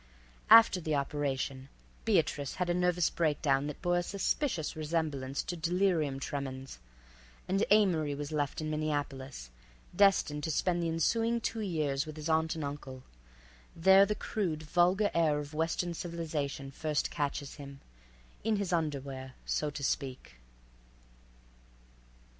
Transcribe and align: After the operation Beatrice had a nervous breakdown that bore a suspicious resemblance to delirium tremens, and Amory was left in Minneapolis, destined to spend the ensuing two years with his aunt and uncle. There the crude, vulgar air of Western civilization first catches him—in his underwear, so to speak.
After 0.49 0.81
the 0.81 0.95
operation 0.95 1.69
Beatrice 2.05 2.55
had 2.55 2.71
a 2.71 2.73
nervous 2.73 3.11
breakdown 3.11 3.67
that 3.67 3.83
bore 3.83 3.99
a 3.99 4.01
suspicious 4.01 4.75
resemblance 4.75 5.43
to 5.43 5.55
delirium 5.55 6.19
tremens, 6.19 6.79
and 7.47 7.63
Amory 7.69 8.15
was 8.15 8.31
left 8.31 8.61
in 8.61 8.71
Minneapolis, 8.71 9.51
destined 9.95 10.43
to 10.45 10.49
spend 10.49 10.81
the 10.81 10.89
ensuing 10.89 11.39
two 11.39 11.59
years 11.59 12.07
with 12.07 12.17
his 12.17 12.29
aunt 12.29 12.55
and 12.55 12.63
uncle. 12.63 13.03
There 13.75 14.07
the 14.07 14.15
crude, 14.15 14.63
vulgar 14.63 15.11
air 15.13 15.37
of 15.37 15.53
Western 15.53 15.93
civilization 15.93 16.71
first 16.71 17.11
catches 17.11 17.57
him—in 17.57 18.55
his 18.55 18.73
underwear, 18.73 19.33
so 19.45 19.69
to 19.69 19.83
speak. 19.83 20.37